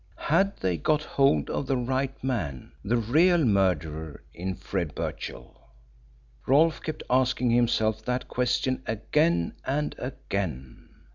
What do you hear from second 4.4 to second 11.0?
Fred Birchill? Rolfe kept asking himself that question again and again.